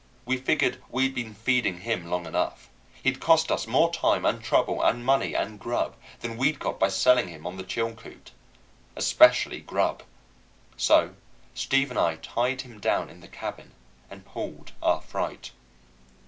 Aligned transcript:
We 0.25 0.37
figured 0.37 0.81
we'd 0.89 1.13
been 1.13 1.35
feeding 1.35 1.81
him 1.81 2.07
long 2.09 2.25
enough. 2.25 2.71
He'd 3.03 3.19
cost 3.19 3.51
us 3.51 3.67
more 3.67 3.93
time 3.93 4.25
and 4.25 4.43
trouble 4.43 4.81
and 4.81 5.05
money 5.05 5.35
and 5.35 5.59
grub 5.59 5.95
than 6.21 6.37
we'd 6.37 6.57
got 6.57 6.79
by 6.79 6.87
selling 6.87 7.27
him 7.27 7.45
on 7.45 7.57
the 7.57 7.63
Chilcoot 7.63 8.31
especially 8.95 9.59
grub. 9.59 10.01
So 10.75 11.13
Steve 11.53 11.91
and 11.91 11.99
I 11.99 12.15
tied 12.15 12.61
him 12.61 12.79
down 12.79 13.11
in 13.11 13.19
the 13.19 13.27
cabin 13.27 13.73
and 14.09 14.25
pulled 14.25 14.71
our 14.81 15.01
freight. 15.01 15.51